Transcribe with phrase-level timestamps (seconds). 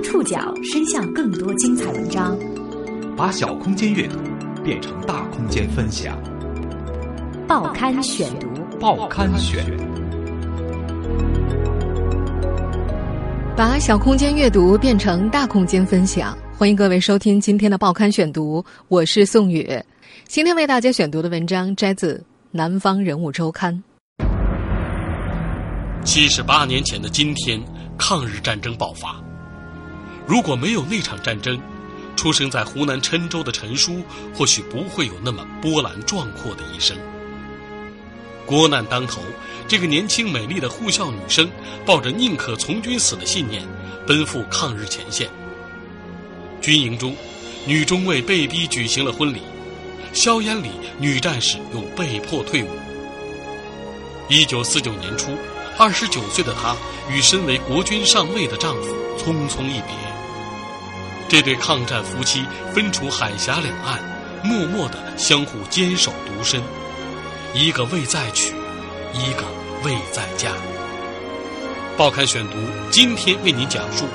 [0.00, 2.34] 将触角伸向更多精彩文章，
[3.16, 4.16] 把小空间阅读
[4.64, 6.18] 变成大空间分享。
[7.46, 9.62] 报刊选读，报刊选，
[13.54, 16.36] 把小空间阅读变成大空间分享。
[16.56, 19.68] 欢迎各位收听今天的报刊选读，我是宋宇。
[20.26, 22.14] 今天为大家选读的文章摘自
[22.50, 23.82] 《南方人物周刊》。
[26.04, 27.60] 七十八年前的今天，
[27.98, 29.22] 抗日战争爆发。
[30.30, 31.60] 如果没有那场战争，
[32.14, 34.00] 出生在湖南郴州的陈叔
[34.32, 36.96] 或许不会有那么波澜壮阔的一生。
[38.46, 39.20] 国难当头，
[39.66, 41.50] 这个年轻美丽的护校女生
[41.84, 43.66] 抱着宁可从军死的信念，
[44.06, 45.28] 奔赴抗日前线。
[46.60, 47.12] 军营中，
[47.66, 49.40] 女中尉被逼举行了婚礼，
[50.12, 50.70] 硝烟里，
[51.00, 52.68] 女战士又被迫退伍。
[54.28, 55.36] 一九四九年初，
[55.76, 56.76] 二十九岁的她
[57.10, 60.09] 与身为国军上尉的丈夫匆匆一别。
[61.30, 64.00] 这对抗战夫妻分处海峡两岸，
[64.42, 66.60] 默默的相互坚守独身，
[67.54, 68.52] 一个未再娶，
[69.14, 69.44] 一个
[69.84, 70.50] 未再嫁。
[71.96, 72.56] 报刊选读
[72.90, 74.06] 今天为您讲述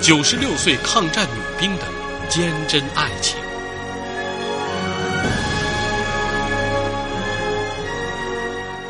[0.00, 1.84] 九十六岁抗战女兵的
[2.28, 3.38] 坚贞爱情。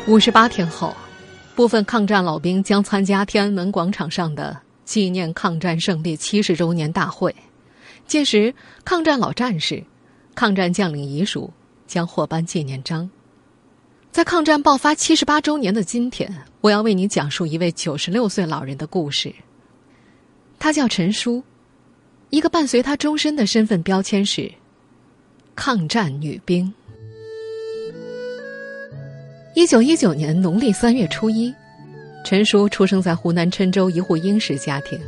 [0.07, 0.97] 五十八天后，
[1.53, 7.35] 部分抗战老兵将参加天安门广场上的纪念抗战胜利七十周年大会。
[8.07, 8.53] 届时，
[8.83, 9.83] 抗战老战士、
[10.35, 11.51] 抗战将领遗属
[11.87, 13.09] 将获颁纪念章。
[14.11, 19.33] 在抗战爆发七十八周年的今天，我要为你讲述一位九十六岁老人的故事。
[20.57, 21.43] 他叫陈叔，
[22.29, 24.49] 一个伴随他终身的身份标签是
[25.55, 26.73] 抗战女兵。
[29.53, 31.53] 一九一九年农历三月初一，
[32.23, 34.99] 陈叔出生在湖南郴州一户殷实家庭。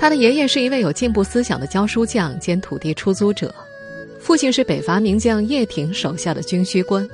[0.00, 3.54] 他的爷爷是一位有进步思想的教书匠兼土地出租者，
[4.18, 7.06] 父亲是北伐名将叶挺手下的军需官，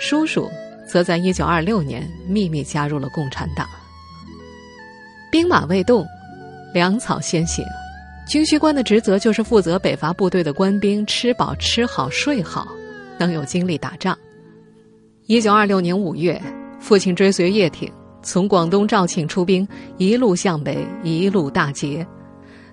[0.00, 0.50] 叔叔
[0.84, 3.68] 则在一九二六年秘密加入了共产党。
[5.30, 6.04] 兵马未动，
[6.74, 7.64] 粮草先行，
[8.28, 12.66] 军需官的职责就是负责北伐部队的官兵吃饱吃好睡好，
[13.16, 14.18] 能有精力打仗。
[15.26, 16.42] 一九二六年五月，
[16.80, 17.88] 父亲追随叶挺。
[18.22, 22.06] 从广东肇庆出兵，一路向北，一路大捷，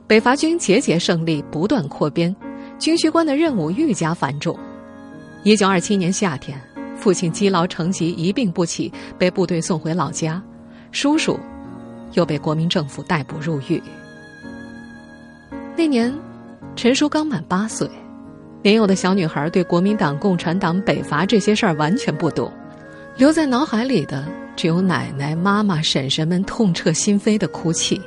[0.07, 2.35] 北伐军节节胜利，不断扩编，
[2.79, 4.57] 军需官的任务愈加繁重。
[5.43, 6.59] 一九二七年夏天，
[6.95, 10.41] 父亲积劳成疾，一病不起，被部队送回老家，
[10.91, 11.39] 叔叔
[12.13, 13.81] 又被国民政府逮捕入狱。
[15.77, 16.13] 那年，
[16.75, 17.87] 陈叔刚满八岁，
[18.63, 22.51] 年幼的小女孩对国民党、共产党、北伐这些事儿完全不懂，
[23.15, 24.25] 留在脑海里的。
[24.55, 28.01] 只有奶奶、妈妈、婶婶们痛彻心扉的哭泣，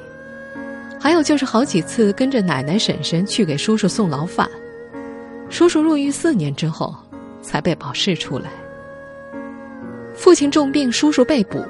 [0.98, 4.48] 还有就是好几次跟着奶奶、婶婶去给叔叔送牢饭。
[5.50, 6.94] 叔叔入狱四年之后，
[7.42, 8.50] 才被保释出来。
[10.14, 11.64] 父亲重病，叔叔被捕，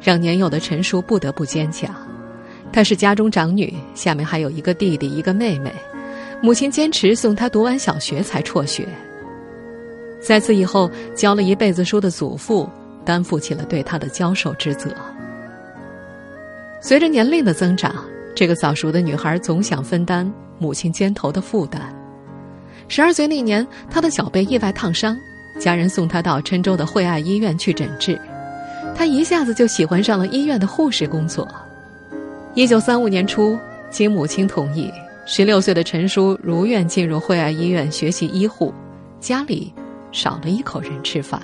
[0.00, 1.94] 让年幼的陈叔不得不坚强。
[2.72, 5.72] 她是家中长女，下面还有一个弟弟、一个妹妹。
[6.42, 8.86] 母亲坚持送她读完小学才辍学。
[10.20, 12.68] 在此以后，教了一辈子书的祖父。
[13.04, 14.90] 担负起了对他的教授之责。
[16.80, 17.94] 随着年龄的增长，
[18.34, 21.94] 这个早熟的女孩总想分担母亲肩头的负担。
[22.88, 25.16] 十二岁那年，她的脚被意外烫伤，
[25.58, 28.20] 家人送她到郴州的惠爱医院去诊治。
[28.94, 31.48] 她一下子就喜欢上了医院的护士工作。
[32.54, 33.58] 一九三五年初，
[33.90, 34.92] 经母亲同意，
[35.24, 38.74] 十六岁的陈叔如愿进入惠爱医院学习医护，
[39.18, 39.72] 家里
[40.12, 41.40] 少了一口人吃饭。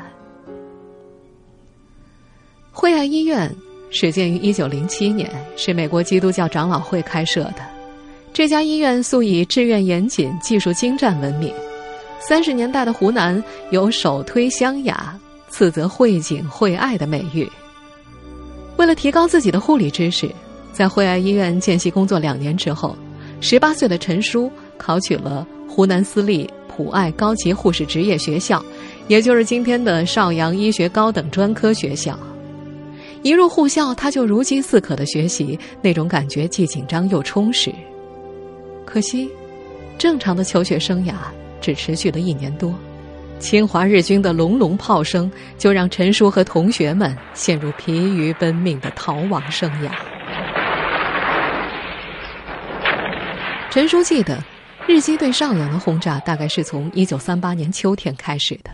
[2.81, 3.55] 惠爱医院
[3.91, 7.57] 始建于一九零七年，是美国基督教长老会开设的。
[8.33, 11.53] 这家医院素以志愿严谨、技术精湛闻名。
[12.27, 15.15] 三十年代的湖南有“首推湘雅，
[15.51, 17.47] 次则惠景、惠爱”的美誉。
[18.79, 20.31] 为了提高自己的护理知识，
[20.73, 22.97] 在惠爱医院见习工作两年之后，
[23.43, 28.65] 十八岁的陈叔考取了湖南私立普爱高级护士职业学校，
[29.07, 32.19] 也就是今天的邵阳医学高等专科学校。
[33.23, 37.71] 一入护校，他就如饥似渴的学习，那种感觉既紧张又充实。
[38.87, 39.31] 可惜，
[39.99, 41.13] 正常的求学生涯
[41.61, 42.75] 只持续了一年多，
[43.39, 49.91] 侵华日军的隆隆炮声就让陈叔和同学们陷入疲于奔命的逃亡生涯。
[53.71, 54.43] 陈叔记得，
[54.89, 58.71] 日机对邵阳的轰炸大概是从一九三八年秋天开始的，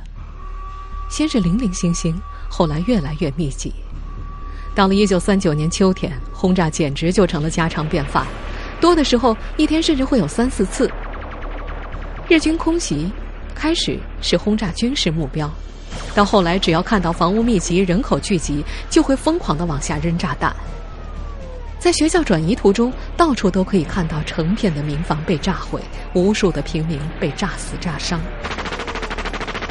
[1.11, 2.15] 先是零零星星，
[2.49, 3.73] 后来越来越密集。
[4.77, 8.27] 到了一九三九年秋天，轰炸简直就成了家常便饭。
[8.79, 10.89] 多的时候一天甚至会有三四次。
[12.29, 13.11] 日军空袭
[13.55, 15.51] 开始是轰炸军事目标，
[16.15, 20.55] 到后来只要看到房屋密集、人口聚集，就会疯狂的往下扔炸弹。
[21.79, 25.81] 在学校转移途中，到处都可以看到成片的民房被炸毁，
[26.13, 28.21] 无数的平民被炸死炸伤。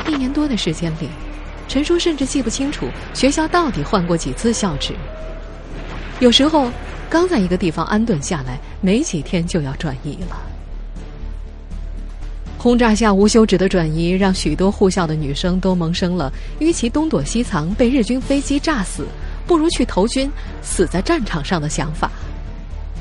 [0.08, 1.10] 一年多的时间里，
[1.68, 4.94] 陈叔甚至记不清楚学校到底换过几次校址。
[6.20, 6.72] 有时候，
[7.10, 10.38] 刚在一个地方安顿下来，没几天就要转移了。
[12.58, 19.06] 轰炸下无休止的转移，让许多护校的女生都萌生了与其东躲西藏被日军飞机炸死，
[19.46, 20.32] 不如去投军
[20.64, 22.10] 死在战场上的想法。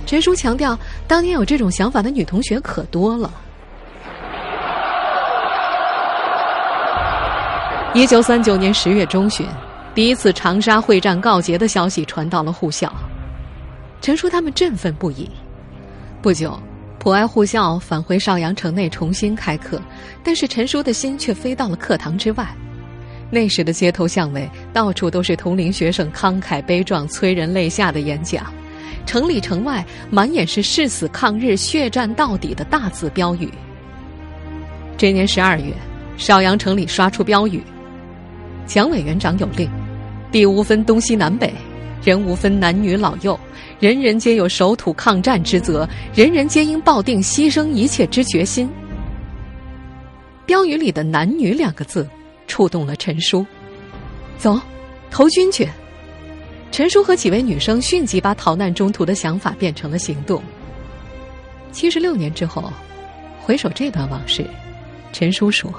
[0.04, 0.78] 陈叔强调，
[1.08, 3.32] 当年有这种想法的女同学可多了。
[7.94, 9.46] 一九三九年十月中旬，
[9.94, 12.92] 第一次长沙会战告捷的消息传到了护校，
[14.00, 15.30] 陈叔他们振奋不已。
[16.20, 16.58] 不久，
[16.98, 19.80] 普爱护校返回邵阳城内重新开课，
[20.24, 22.44] 但是陈叔的心却飞到了课堂之外。
[23.30, 28.52] 那时的街头巷尾，到处都是同龄学生慷慨悲壮、催人泪下的演讲，
[29.06, 33.48] 城里城外满眼是誓死抗日、血战到底的大字标语。
[34.96, 35.72] 这年十二月，
[36.16, 37.62] 邵阳城里刷出标语。
[38.66, 39.70] 蒋委员长有令：
[40.32, 41.52] 地无分东西南北，
[42.02, 43.38] 人无分男女老幼，
[43.78, 48.68] 人人皆有守土抗战之责，人人皆应抱定牺牲一切之决心。
[50.46, 52.08] 标语里的“男女”两个字，
[52.46, 53.44] 触动了陈叔。
[54.36, 54.60] 走，
[55.10, 55.68] 投军去！
[56.70, 60.42] 陈叔和几位女生迅即把逃难中途的想法变成了行动。
[61.70, 62.72] 七十六年之后，
[63.40, 64.44] 回首这段往事，
[65.12, 65.72] 陈叔说。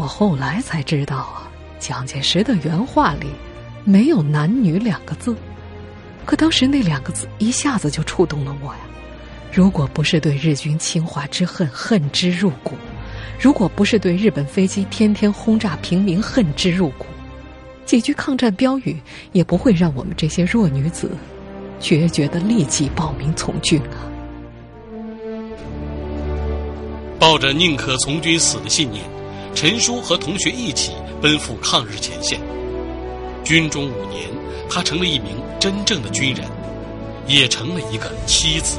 [0.00, 1.46] 我后来才知道啊，
[1.78, 3.26] 蒋介石的原话里
[3.84, 5.36] 没有“男女”两个字，
[6.24, 8.80] 可当时那两个字一下子就触动了我呀。
[9.52, 12.76] 如果不是对日军侵华之恨恨之入骨，
[13.38, 17.04] 如果不是对日本飞机天天轰炸平民恨之入骨，
[17.84, 18.98] 几句抗战标语
[19.32, 21.10] 也不会让我们这些弱女子
[21.78, 24.08] 决绝的立即报名从军啊。
[27.18, 29.04] 抱着宁可从军死的信念。
[29.54, 32.40] 陈叔和同学一起奔赴抗日前线，
[33.44, 34.28] 军中五年，
[34.70, 36.46] 他成了一名真正的军人，
[37.26, 38.78] 也成了一个妻子。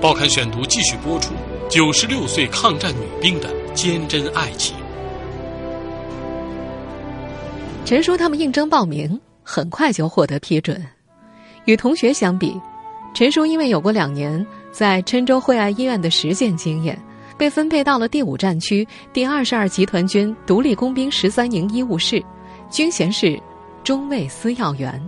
[0.00, 1.34] 报刊选读继续播出
[1.68, 4.74] 九十六岁抗战女兵的坚贞爱情。
[7.84, 10.82] 陈叔他们应征报名，很快就获得批准。
[11.66, 12.58] 与同学相比，
[13.12, 16.98] 陈叔因为有过两年在郴州惠爱医院的实践经验。
[17.40, 22.22] 被分配到了第五战区第二十二集团军独立工兵十三营医务室，
[22.68, 23.40] 军衔是
[23.82, 25.02] 中尉司药员。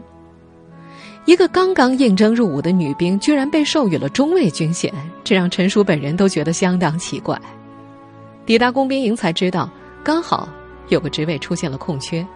[1.26, 4.90] 一个刚刚应征入伍的女兵，居然被授予了中尉军衔，
[5.23, 7.38] 这让陈叔本人都觉得相当奇怪。
[8.46, 9.69] 抵达工兵营才知道，
[10.02, 10.49] 刚好
[10.88, 12.26] 有个职位出现了空缺。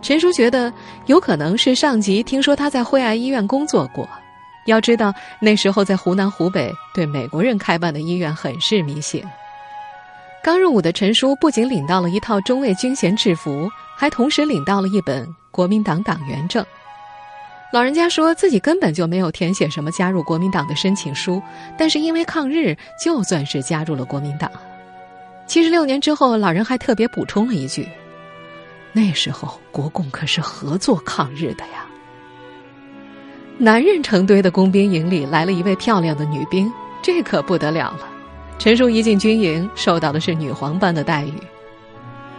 [0.00, 0.72] 陈叔觉得
[1.04, 4.08] 有可能是上级听说他在惠爱医院工作过。
[4.68, 9.24] 要知道，那时候在湖南、湖北，对美国人开办的医院很是迷信。
[10.44, 16.64] 刚入伍的陈叔不仅领到了一套中尉军衔制服，还同时领到了一本国民党党员证。
[17.72, 21.42] 老人家说自己根本就没有填写什么加入国民党的申请书，
[21.76, 24.50] 但是因为抗日，就算是加入了国民党。
[25.46, 27.88] 七十六年之后，老人还特别补充了一句
[28.92, 31.86] ：“那时候国共可是合作抗日的呀。”
[33.60, 36.72] 男人成堆的工兵营里来了一位漂亮的女兵，
[37.02, 38.08] 这可不得了了。
[38.56, 41.32] 陈叔一进军营，受到的是女皇般的待遇。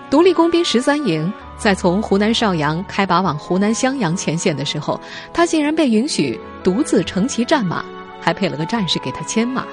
[0.10, 4.98] 独立工兵十三营在从湖南邵阳开拔往湖南襄阳前线的时候，
[5.34, 7.84] 他竟然被允许独自乘骑战马，
[8.22, 9.66] 还配了个战士给他牵马。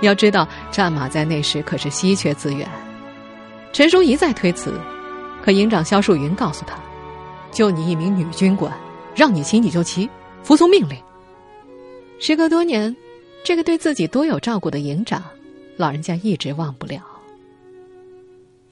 [0.00, 2.68] 要知道，战马在那时可是稀缺资源。
[3.72, 4.74] 陈叔一再推辞，
[5.44, 6.74] 可营长肖树云告诉他
[7.52, 8.72] ：“就你一名女军官，
[9.14, 10.10] 让你骑你就骑。”
[10.42, 10.96] 服从命令。
[12.20, 12.94] 时隔多年，
[13.44, 15.22] 这个对自己多有照顾的营长，
[15.76, 17.00] 老人家一直忘不了。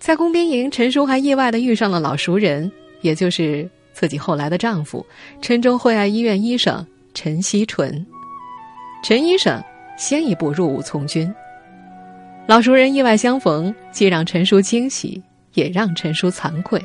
[0.00, 2.70] 在工兵营，陈叔还意外的遇上了老熟人，
[3.02, 5.04] 也就是自己后来的丈夫——
[5.40, 8.04] 郴州惠爱医院医生陈锡纯。
[9.04, 9.62] 陈医生
[9.96, 11.32] 先一步入伍从军，
[12.46, 15.23] 老熟人意外相逢，既让陈叔惊喜，
[15.54, 16.85] 也让陈叔惭愧。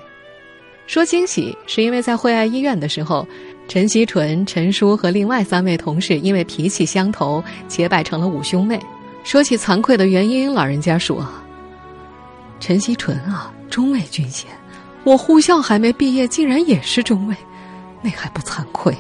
[0.86, 3.28] 说惊喜，是因为在惠爱医院的时候。
[3.72, 8.78] 陈锡纯、陈叔和另外三位同事因为脾气相投，结拜成了五兄妹。
[9.24, 11.26] 说起惭愧的原因，老人家说
[12.60, 14.50] ：“陈锡纯啊，中尉军衔，
[15.06, 17.36] 我护校还没毕业，竟然也是中尉，
[18.02, 19.00] 那还不惭愧呀？”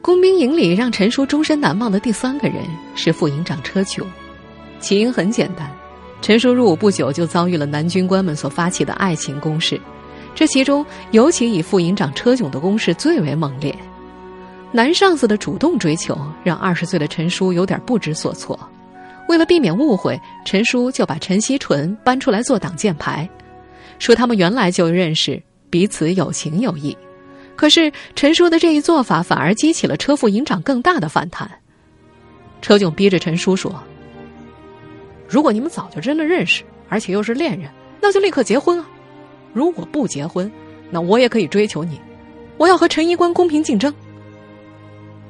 [0.00, 2.62] 工兵营里让陈叔终身难忘的第三个人
[2.94, 4.06] 是副营长车琼，
[4.78, 5.68] 起因很简单，
[6.22, 9.80] 陈叔入伍不久就遭遇了男军官们所发起的爱情攻势，
[10.34, 13.74] 这其中尤其以副营长车炯的攻势最为猛烈。
[14.72, 18.58] 男上司的主动追求让二十岁的陈叔有点不知所措，
[19.28, 23.28] 为了避免误会，陈叔就把陈锡纯搬出来做挡箭牌，
[23.98, 26.96] 说他们原来就认识，彼此有情有义。
[27.56, 31.50] 可是陈叔的这一做法反而激起了车副营长更大的反弹。
[32.62, 33.74] 车炯逼着陈叔说
[35.28, 37.70] ：“如果你们早就真的认识，而且又是恋人，
[38.00, 38.88] 那就立刻结婚啊！
[39.52, 40.50] 如果不结婚，
[40.90, 42.00] 那我也可以追求你，
[42.56, 43.92] 我要和陈医官公平竞争。”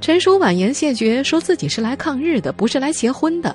[0.01, 3.55] 陈叔婉言谢绝，说自己是来抗日的，不是来结婚的。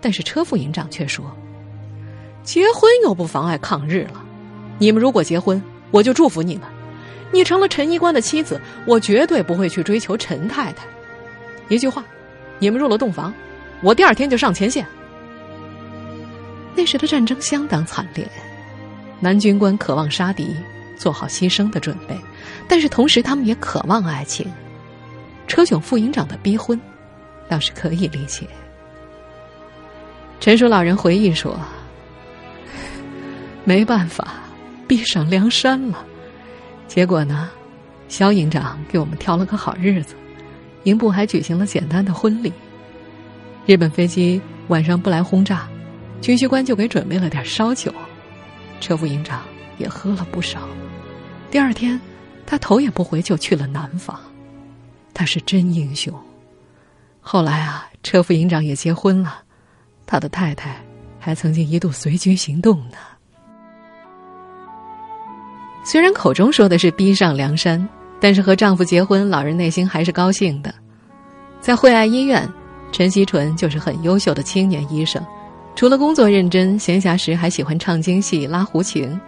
[0.00, 1.24] 但是车副营长却说
[2.44, 4.22] ：“结婚又不妨碍抗日了，
[4.78, 6.62] 你们如果结婚，我就祝福你们。”
[7.32, 10.86] 你成了陈医官的妻子，我绝对不会去追求陈太太。
[11.68, 12.04] 一句话，
[12.60, 13.34] 你们入了洞房，
[13.82, 14.86] 我第二天就上前线。
[16.76, 18.24] 那时的战争相当惨烈，
[19.20, 20.54] 男军官渴望杀敌，
[20.96, 22.16] 做好牺牲的准备，
[22.68, 24.46] 但是同时他们也渴望爱情。
[25.46, 26.80] 车炯副营长的逼婚，
[27.48, 28.46] 倒是可以理解。
[30.40, 31.58] 陈叔老人回忆说
[33.64, 34.34] ：“没办法，
[34.86, 36.04] 逼上梁山了。”
[36.86, 37.50] 结果呢，
[38.08, 40.14] 肖营长给我们挑了个好日子，
[40.82, 42.52] 营部还举行了简单的婚礼。
[43.64, 45.66] 日本飞机晚上不来轰炸，
[46.20, 47.92] 军需官就给准备了点烧酒，
[48.80, 49.42] 车副营长
[49.78, 50.68] 也喝了不少。
[51.50, 52.00] 第二天，
[52.46, 54.18] 他头也不回就去了南方。
[55.14, 56.12] 他是真英雄。
[57.20, 59.42] 后来啊，车副营长也结婚了，
[60.06, 60.76] 他的太太
[61.18, 62.96] 还曾经一度随军行动呢。
[65.84, 67.88] 虽然口中说的是逼上梁山，
[68.20, 70.74] 但是和丈夫结婚，老人内心还是高兴的。
[71.60, 72.48] 在惠爱医院，
[72.92, 75.24] 陈锡纯就是很优秀的青年医生，
[75.76, 79.20] 除了工作认真，闲暇时还喜欢唱京戏、拉胡琴。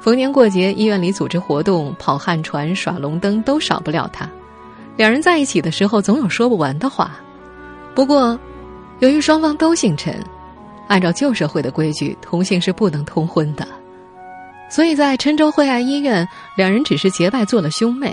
[0.00, 4.28] 逢年过节，医院里组织活动、跑旱船、耍龙灯，都少不了他。
[4.96, 7.12] 两人在一起的时候，总有说不完的话。
[7.94, 8.36] 不过，
[8.98, 10.20] 由于双方都姓陈，
[10.88, 13.64] 按照旧社会的规矩，同姓是不能通婚的。
[14.68, 18.12] 所以在郴州惠爱医院，两人只是结拜做了兄妹，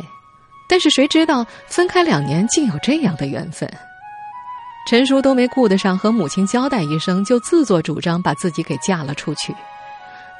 [0.67, 3.67] 但是谁知道分开两年竟有这样的缘分。
[4.89, 9.53] 陈叔都没顾得上和母亲交代一声，就自作主张把自己给嫁了出去。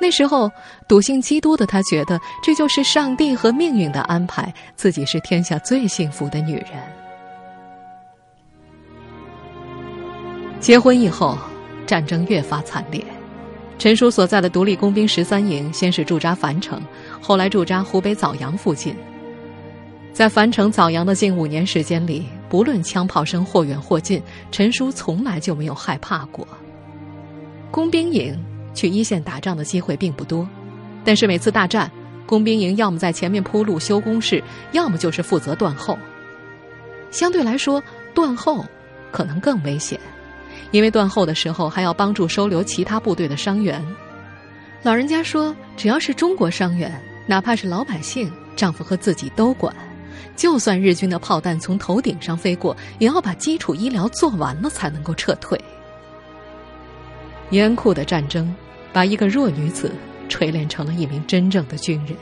[0.02, 0.52] 那时候
[0.88, 6.70] 笃信基督的他，觉得这就是上帝和命运的安排，自己是天下最幸福的女人。
[10.60, 11.38] 结婚以后，
[11.86, 13.06] 战争越发惨烈。
[13.78, 16.82] 陈叔所在的独立工兵十三营，先是驻扎樊城，
[17.22, 18.96] 后来驻扎湖北枣阳附近。
[20.20, 24.22] 在樊城、枣阳的近五年时间里，不论枪炮声或远或近，
[24.52, 26.46] 陈叔从来就没有害怕过。
[27.72, 28.38] 工兵营
[28.74, 30.46] 去一线打仗的机会并不多，
[31.06, 31.90] 但是每次大战，
[32.26, 35.98] 工兵营要么在前面铺路修工事，要么就是负责断后。
[37.12, 37.82] 相对来说，
[38.14, 38.66] 断后
[39.14, 39.98] 可能更危险。
[40.72, 43.82] 因为断后的时候还要帮助收留其他部队的伤员，
[44.84, 46.92] 老人家说，只要是中国伤员，
[47.26, 49.74] 哪怕是老百姓，丈夫和自己都管。
[50.36, 55.60] 就算日军的炮弹从头顶上飞过，也要把基础医疗做完了才能够撤退。
[57.50, 58.54] 严酷的战争
[58.94, 59.92] 把一个弱女子
[60.28, 62.16] 锤炼成了一名真正的军人，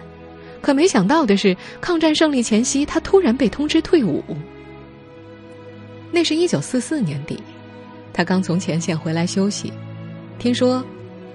[0.62, 4.24] 可没想到的是，抗战胜利前夕，她突然被通知退伍。
[6.12, 7.42] 那是一九四四年底。
[8.14, 9.72] 他刚从前线回来休息，
[10.40, 10.84] 听说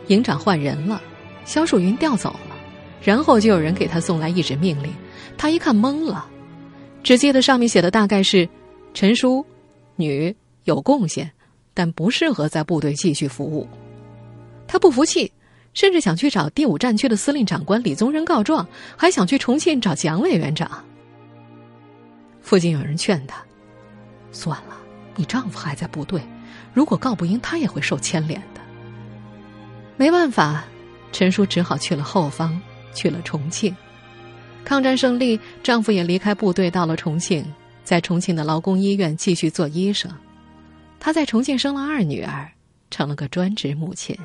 [0.09, 1.01] 营长换人了，
[1.45, 2.57] 肖树云调走了，
[3.05, 4.93] 然后就有人给他送来一纸命令。
[5.39, 6.27] 他一看懵了，
[7.03, 8.49] 只记得上面写的大概是：
[8.95, 9.45] 陈叔，
[9.97, 11.31] 女，有贡献，
[11.75, 13.69] 但不适合在部队继续服务。
[14.69, 15.31] 他不服气，
[15.75, 18.67] 甚至想去找第五战区的司令长官李宗仁告状，
[18.97, 20.85] 还想去重庆找蒋委员长。
[22.41, 23.43] 附近有人劝他：
[24.31, 24.77] 算了，
[25.17, 26.23] 你丈夫还在部队。
[26.73, 28.61] 如果告不赢，他也会受牵连的。
[29.97, 30.65] 没办法，
[31.11, 32.61] 陈叔只好去了后方，
[32.95, 33.75] 去了重庆。
[34.65, 37.45] 抗战胜利，丈夫也离开部队，到了重庆，
[37.85, 40.11] 在重庆的劳工医院继续做医生。
[41.01, 42.51] 她在重庆生了二女儿，
[42.91, 44.17] 成了个专职母亲。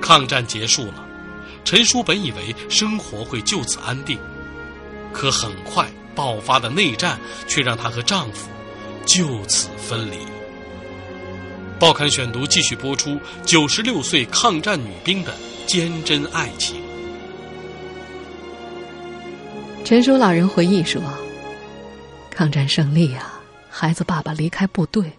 [0.00, 1.04] 抗战结束了，
[1.64, 4.18] 陈叔本以为生活会就此安定，
[5.12, 8.48] 可很快爆发的内战却让她和丈夫。
[9.06, 10.18] 就此分离。
[11.80, 15.34] 报刊选读继续播出九十六岁抗战女兵的
[15.66, 16.89] 坚贞爱情。
[19.90, 21.02] 陈叔老人回忆说
[22.30, 25.12] ：“抗战胜利啊，孩子爸爸离开部队，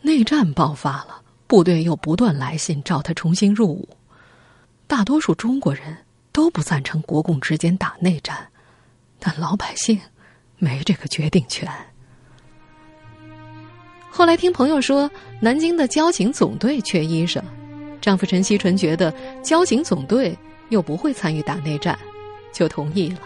[0.00, 3.86] 内战爆发了，部队又不断来信召他重新入伍。
[4.86, 5.98] 大多数中国人
[6.32, 8.48] 都不赞成国共之间打内战，
[9.18, 10.00] 但老百姓
[10.56, 11.70] 没这个决定权。
[14.08, 15.10] 后来听朋友说，
[15.42, 17.44] 南京的交警总队缺医生，
[18.00, 20.34] 丈夫陈锡纯觉得交警总队
[20.70, 21.98] 又不会参与打内战，
[22.50, 23.20] 就同意了。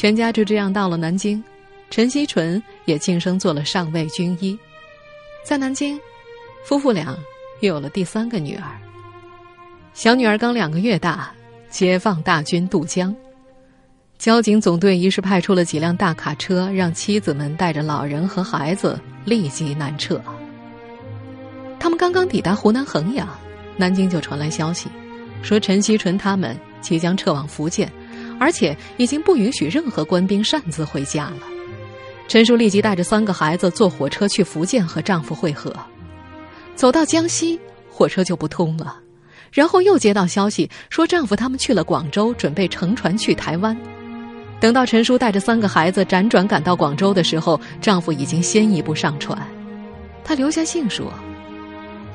[0.00, 1.44] 全家就这样到了南京，
[1.90, 4.58] 陈锡纯也晋升做了上尉军医。
[5.44, 6.00] 在南京，
[6.64, 7.14] 夫妇俩
[7.60, 8.64] 又有了第三个女儿。
[9.92, 11.30] 小女儿刚两个月大，
[11.68, 13.14] 解放大军渡江，
[14.16, 20.18] 交警总队于是派出了几辆大卡车，让妻子们带着老人和孩子立即南撤。
[21.78, 23.28] 他们刚刚抵达湖南衡阳，
[23.76, 24.88] 南京就传来消息，
[25.42, 27.92] 说陈锡纯他们即将撤往福建，
[28.40, 31.42] 而且已经不允许任何官兵擅自回家了。
[32.26, 35.74] 陈叔立即带着三个孩子坐火车去福建和丈夫会合，
[36.74, 38.96] 走到江西，火车就不通了。
[39.52, 43.76] 然后又接到消息说，丈夫他们去了广州，准备乘船去台湾。
[44.60, 49.36] 等到陈叔带着三个孩子辗转赶到广州的时候，丈夫已经先一步上船。
[50.24, 51.12] 他留下信说，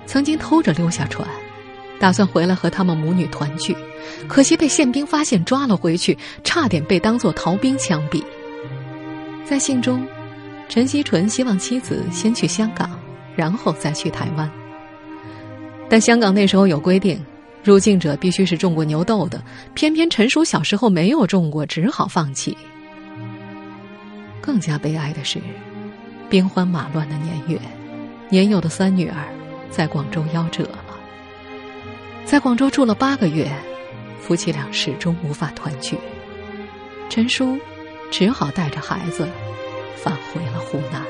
[0.06, 1.28] 曾经偷着溜下船，
[2.00, 3.76] 打算回来和他们母女团聚，
[4.28, 8.24] 可惜被宪兵发现抓了回去，差点被当作逃兵枪毙。
[9.44, 10.06] 在信中，
[10.68, 13.00] 陈锡纯希望妻子先去香港，
[13.36, 14.50] 然后再去台湾。
[15.88, 17.24] 但香港那时候有规定，
[17.64, 19.42] 入境者必须是种过牛痘的。
[19.74, 22.58] 偏偏陈叔小时候没有种过，只好放弃。
[24.42, 25.40] 更加悲哀的是，
[26.30, 27.60] 兵荒马乱的年月，
[28.30, 29.18] 年幼的三女儿
[29.70, 30.68] 在广州夭折。
[32.26, 33.48] 在广州住了八个月，
[34.20, 35.96] 夫妻俩始终无法团聚。
[37.08, 37.58] 陈叔
[38.10, 39.30] 只好带着孩子
[39.96, 41.02] 返回了湖南。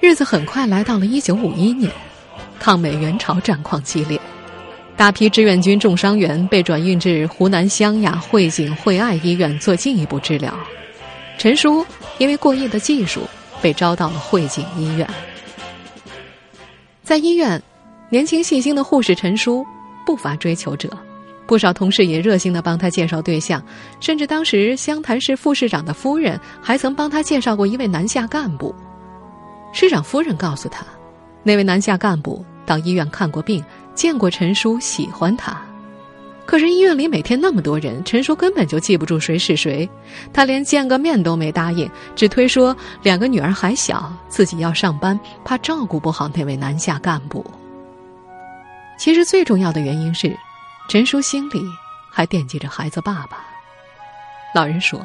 [0.00, 1.90] 日子很快来到了一九五一年，
[2.60, 4.18] 抗美援朝战况激烈，
[4.96, 10.54] 大批志愿军重伤员被转运至湖南湘雅汇景惠爱医院做进一步治疗。
[11.38, 11.84] 陈叔
[12.18, 13.22] 因为过硬的技术，
[13.60, 15.08] 被招到了汇景医院。
[17.02, 17.62] 在医院，
[18.10, 19.64] 年轻细心的护士陈叔
[20.04, 20.90] 不乏追求者，
[21.46, 23.62] 不少同事也热心的帮他介绍对象，
[24.00, 28.74] 甚至当时湘潭市副市长的夫人还曾帮他介绍过一位南下干部。
[29.72, 30.84] 市长夫人告诉他，
[31.42, 33.62] 那位南下干部到医院看过病，
[33.94, 35.60] 见过陈叔，喜欢他。
[36.46, 39.88] 可是医院里每天那么多人，陈叔根本就记不住谁是谁，
[40.32, 47.44] 他连见个面都没答应，只推说两个女儿还小，自己要上班，怕照顾不好那位南下干部。
[48.96, 50.34] 其实最重要的原因是，
[50.88, 51.60] 陈叔心里
[52.10, 53.38] 还惦记着孩子爸爸。
[54.54, 55.04] 老人说：“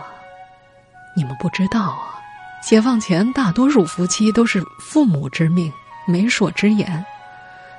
[1.18, 2.22] 你们不知道啊。”
[2.64, 5.74] 解放前，大多数夫妻都是父母之命、
[6.08, 7.04] 媒妁之言，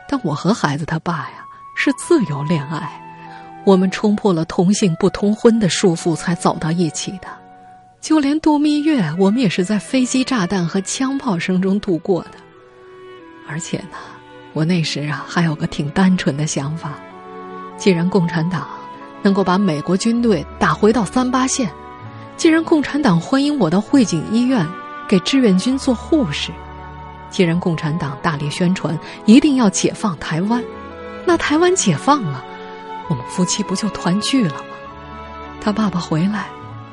[0.09, 1.47] 但我和孩子他爸呀
[1.77, 3.12] 是自由恋爱，
[3.65, 7.29] 我们冲破了同性不通婚的束缚才走到一起的。
[8.01, 12.31] 就连度蜜月，我们也是在飞机炸弹和枪炮声中度过的。
[13.49, 13.97] 而且呢，
[14.53, 16.95] 我那时啊还有个挺单纯的想法：
[17.77, 18.67] 既然共产党
[19.23, 21.71] 能够把美国军队打回到三八线。
[22.37, 24.67] 既然共产党欢迎我到汇景医院
[25.07, 26.51] 给志愿军做护士，
[27.31, 30.61] 既然共产党大力宣传一定要解放台湾，
[31.25, 32.45] 那台湾解放了，
[33.09, 34.65] 我们夫妻不就团聚了吗？
[35.61, 36.49] 他爸爸回来，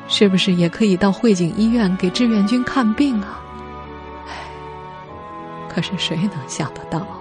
[0.08, 3.41] 是不是也可以到汇景医院给志愿军看病啊？
[4.28, 4.34] 唉，
[5.69, 7.17] 可是谁能想得到啊？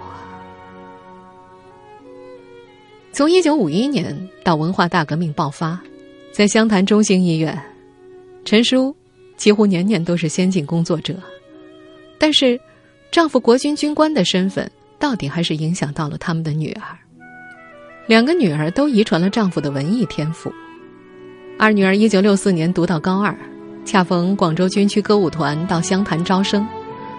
[3.13, 5.81] 从一九五一年到文化大革命爆发，
[6.33, 7.59] 在湘潭中心医院。
[8.45, 8.95] 陈叔
[9.37, 11.15] 几乎年年都是先进工作者，
[12.19, 12.61] 但是
[13.11, 16.83] 丈夫国军军官的身份到底还是影响到了他们的女儿。
[18.09, 20.51] 两个女儿都遗传了丈夫的文艺天赋。
[21.59, 23.37] 二女儿一九六四年读到高二，
[23.85, 26.67] 恰逢广州军区歌舞团到湘潭招生，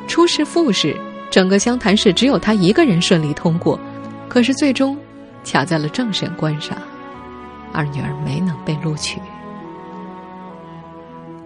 [0.08, 0.98] 初试复试，
[1.30, 3.80] 整个湘潭市只有她一个人顺利通过，
[4.28, 4.98] 可是最终
[5.46, 6.76] 卡在了政审关上，
[7.72, 9.20] 二女儿没能被录取。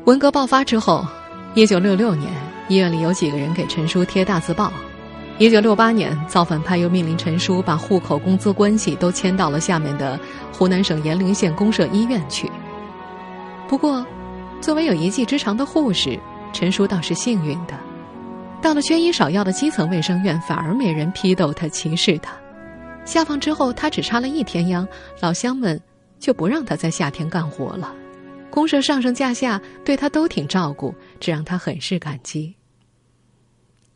[0.06, 1.06] 文革爆发之后，
[1.53, 2.32] 一九六六年，
[2.69, 4.71] 医院里有几个人给陈叔贴大字报。
[5.39, 10.17] 一九六八年，造反派又命令陈叔把户口、工资关系都迁到了下面的
[10.54, 12.50] 湖南省炎陵县公社医院去。
[13.67, 14.06] 不过，
[14.62, 16.17] 作为有一技之长的护士，
[16.54, 17.74] 陈叔倒是幸运的，
[18.62, 22.34] 到了缺医少药的基层卫生院，反而没人批斗他、歧视他。
[23.04, 24.88] 下放之后，他只插了一天秧，
[25.19, 25.82] 老乡们
[26.19, 27.91] 就不让他在夏天干活了。
[28.52, 32.56] 公社上上下下对他都挺照顾，这让他很是感激。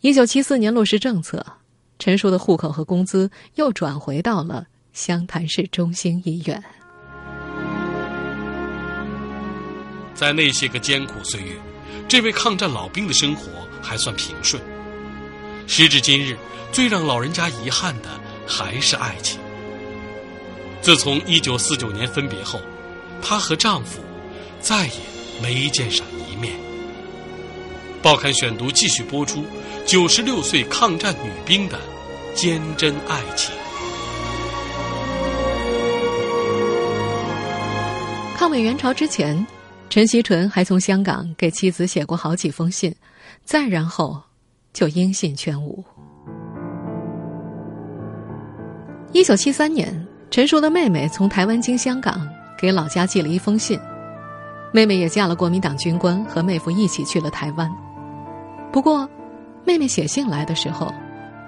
[0.07, 1.45] 一九七四年落实政策，
[1.99, 6.63] 陈叔的户口和工资又转回到了湘潭市中心医院。
[10.13, 11.51] 在那些个艰苦岁月，
[12.07, 14.63] 这位抗战老兵的生活还算平顺。
[15.67, 16.37] 时至今日，
[16.71, 18.07] 最让老人家遗憾的
[18.47, 19.37] 还是爱情。
[20.81, 22.61] 自从一九四九年分别后，
[23.21, 23.99] 她和丈夫
[24.61, 25.01] 再也
[25.43, 26.53] 没见上一面。
[28.01, 29.43] 报刊选读继续播出
[29.87, 31.79] 九十六岁抗战女兵的
[32.35, 33.55] 坚贞爱情。
[38.35, 39.47] 抗美援朝之前。
[39.89, 42.93] 陈锡纯还从香港给妻子写过好几封信，
[43.45, 44.21] 再然后
[44.73, 45.81] 就音信全无。
[49.13, 52.27] 一九七三年，陈叔的妹妹从台湾经香港
[52.59, 53.79] 给老家寄了一封信，
[54.73, 57.71] 妹妹也嫁了国民党军官，和妹夫一起去了台湾。
[58.69, 59.09] 不过，
[59.67, 60.89] 妹妹写信来的时候，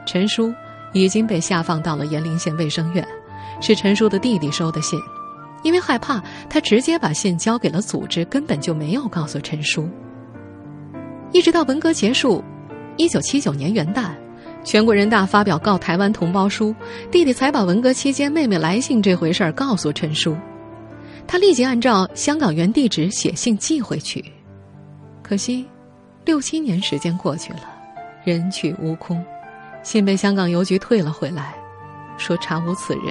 [0.06, 0.54] 陈叔
[0.92, 3.08] 已经被下放到了延陵县卫生院，
[3.62, 5.00] 是陈叔的弟弟收的信。
[5.64, 9.88] 因为害怕，他直接把信交给了组织，根本就没有告诉陈叔。
[11.32, 12.44] 一直到文革结束，
[12.98, 14.10] 一九七九年元旦，
[14.66, 16.76] 全国人大发表告台湾同胞书，
[17.10, 20.36] 弟弟才把文革期间妹妹来信这回事儿告诉陈叔。
[21.26, 24.22] 他立即按照香港原地址写信寄回去。
[25.24, 25.66] 可惜，
[26.26, 27.79] 六七年时间过去了，
[28.30, 29.26] 人去屋空，
[29.82, 31.56] 信被香港邮局退了回来，
[32.16, 33.06] 说查无此人。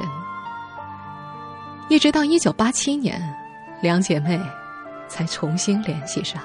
[1.89, 3.21] 一直到一九八七年，
[3.83, 4.41] 两姐妹
[5.09, 6.41] 才重新联系上。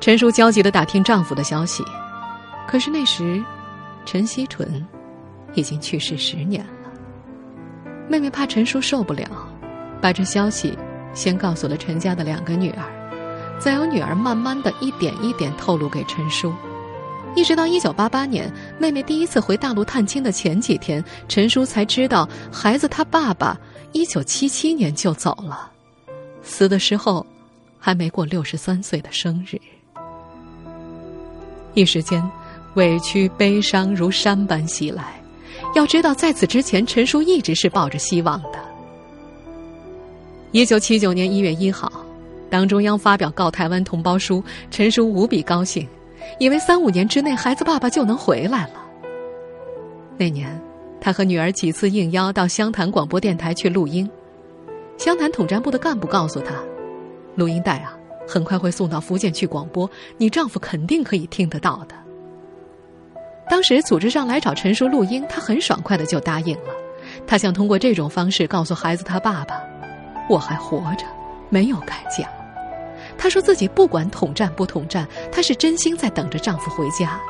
[0.00, 1.82] 陈叔焦急的打听丈夫的消息，
[2.68, 3.42] 可是那时
[4.04, 4.86] 陈锡纯
[5.54, 6.90] 已经去世十年了。
[8.06, 9.26] 妹妹怕陈叔受不了，
[9.98, 10.78] 把这消息
[11.14, 12.84] 先告诉了陈家的两个女儿，
[13.58, 16.52] 再由女儿慢慢的一点一点透露给陈叔。
[17.36, 23.56] 一直到一九八八年，妹妹第一次回大陆探亲的前几天，陈叔才知道孩子他爸爸。
[23.92, 25.70] 一九七七年就走了，
[26.42, 27.24] 死的时候
[27.78, 29.58] 还没过六十三岁的生日。
[31.74, 32.22] 一时间，
[32.74, 35.14] 委屈悲伤如山般袭来。
[35.74, 38.58] 要知道，在此之前，陈叔一直是抱着希望的。
[40.52, 41.90] 一九七九年一月一号，
[42.50, 45.86] 党中央发表告台湾同胞书，陈叔无比高兴，
[46.38, 48.84] 以为三五年之内孩子爸爸就能回来了。
[50.18, 50.60] 那年。
[50.98, 54.10] 他和女儿几次应邀到湘潭广播电台去录音，
[54.96, 56.54] 湘潭统战部的干部告诉他，
[57.36, 61.94] 录音带啊，很快会送到福建去广播，你丈夫肯定可以听得到的。
[63.48, 66.70] 当时组织上来找陈叔录音，他很爽快的就答应了。
[67.24, 69.62] 他想通过这种方式告诉孩子他爸爸，
[70.28, 71.06] 我还活着，
[71.50, 72.28] 没有改嫁。
[73.18, 77.20] 她说自己不管统战不统战，她是真心在等着丈夫回家。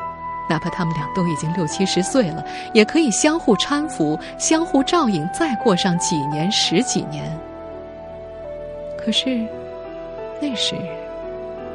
[0.49, 7.37] 哪怕他们俩都已经六七十岁了，也可以相互搀扶、相互照应，再过上几年、十几年。
[8.97, 9.45] 可是，
[10.41, 10.77] 那时，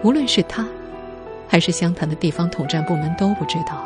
[0.04, 0.66] 无论是他，
[1.50, 3.86] 还是湘潭的地方统战部门都不知道，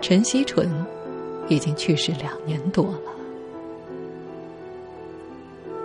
[0.00, 0.70] 陈锡纯
[1.48, 2.98] 已经去世两年多了。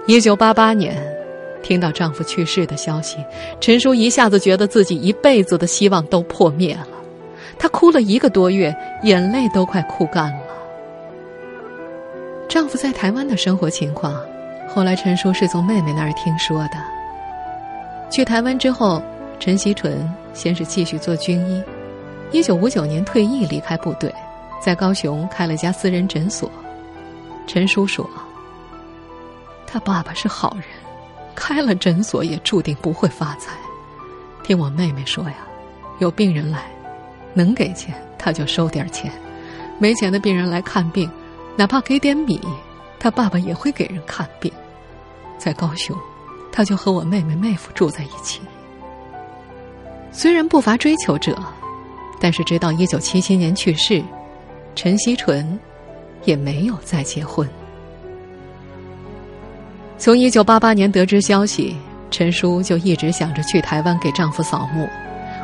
[0.06, 0.95] 一九八八年，
[1.63, 3.17] 听到丈夫去世的消息，
[3.60, 6.88] 陈叔一下子觉得自己一辈子的希望都破灭了。
[7.58, 10.39] 她哭了一个多月，眼泪都快哭干了。
[12.49, 14.13] 丈夫在台湾的生活情况，
[14.67, 16.78] 后来陈叔是从妹妹那儿听说的。
[18.12, 19.02] 去台湾之后，
[19.39, 21.63] 陈锡纯先是继续做军医，
[22.32, 24.13] 一九五九年退役离开部队，
[24.62, 26.52] 在高雄开了家私人诊所。
[27.47, 28.08] 陈叔说
[29.65, 30.65] ：“他爸爸是好人，
[31.36, 33.56] 开了诊所也注定不会发财。
[34.43, 35.36] 听我妹妹说呀，
[36.00, 36.65] 有病人来。”
[37.36, 39.12] 能给钱他就收点钱，
[39.80, 41.10] 没钱的病人来看病，
[41.56, 42.39] 哪怕给点米，
[43.00, 44.54] 他爸爸也会给人看病。
[45.39, 45.98] 在高雄，
[46.52, 48.39] 他就和我妹妹妹夫住在一起。
[50.12, 51.36] 虽然不乏追求者，
[52.19, 54.04] 但是直到一九七七年去世，
[54.76, 55.60] 陈锡纯
[56.26, 57.50] 也没有再结婚。
[60.04, 61.78] 从一九八八年得知消息，
[62.12, 64.86] 陈叔就一直想着去台湾给丈夫扫墓。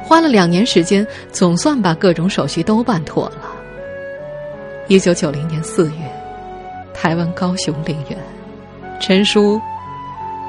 [0.04, 3.38] 花了两年时间，总算把各种手续都办妥了。
[4.90, 6.12] 一九九零年四月，
[6.94, 8.20] 台湾高雄陵园，
[9.00, 9.62] 陈叔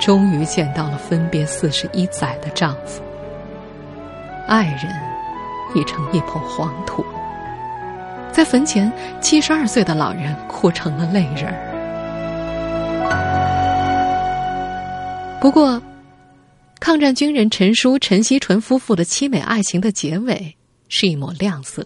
[0.01, 3.01] 终于见到了分别四十一载的丈夫。
[4.49, 4.93] 爱人
[5.73, 7.05] 已成一抔黄土，
[8.33, 11.70] 在坟前，七十二岁的老人哭成了泪人儿。
[15.41, 15.81] 不过，
[16.81, 20.55] 抗战军人陈叔、陈锡纯夫妇的凄美爱情的结尾
[20.91, 21.83] 是一抹亮色。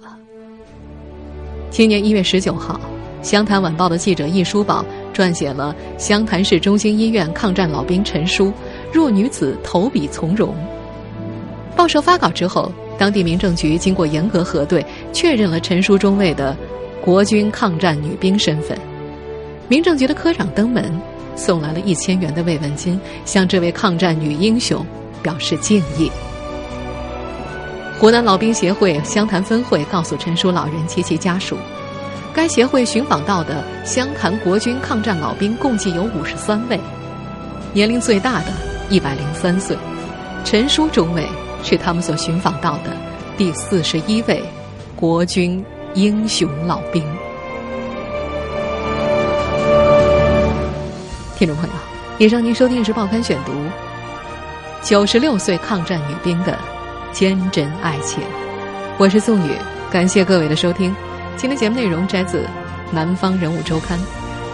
[1.70, 2.80] 今年一月十九号，
[3.24, 8.52] 《湘潭晚报》的记者易书宝撰写了湘潭市中心医院抗战老兵陈叔
[8.92, 10.52] 弱女子投笔从戎。
[11.76, 16.56] 报社发稿之后，当地民政局经过严格核对，确认了陈叔中尉的
[17.00, 18.76] 国军抗战女兵身份。
[19.68, 20.92] 民政局的科长登门，
[21.36, 24.84] 送来了一千元的慰问金，向这位抗战女英雄
[25.22, 26.10] 表示敬意。
[27.98, 31.56] 湖南老兵协会湘潭分会告诉陈叔老人及其家属，
[32.32, 36.78] 该协会寻访到的湘潭国军抗战老兵共计有五十三位，
[37.72, 38.46] 年龄最大的
[38.90, 39.76] 一百零三岁，
[40.44, 41.26] 陈叔中尉。
[41.66, 42.94] 是他们所寻访到的
[43.38, 44.44] 第四十一位
[44.94, 47.02] 国军英雄老兵。
[51.36, 51.72] 听众朋友，
[52.18, 53.52] 以上您收听的是《报刊选读》，
[54.82, 56.56] 九十六岁抗战女兵的
[57.12, 58.22] 坚贞爱情。
[58.98, 59.50] 我是宋宇，
[59.90, 60.94] 感谢各位的收听。
[61.36, 62.42] 今天节目内容摘自
[62.92, 63.98] 《南方人物周刊》。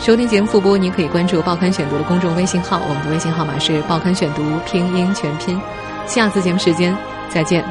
[0.00, 5.60] 收听节目复播，您可以关注《报刊选读》的公众微信号，我们的微信号码是《报刊选读》拼音全拼。
[6.06, 6.96] 下次节目时间
[7.28, 7.62] 再见。